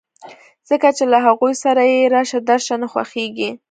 ځکه 0.69 0.87
چې 0.97 1.03
له 1.11 1.17
هغوی 1.25 1.53
سره 1.63 1.81
يې 1.91 1.99
راشه 2.13 2.39
درشه 2.49 2.75
نه 2.81 2.87
خوښېږي. 2.91 3.49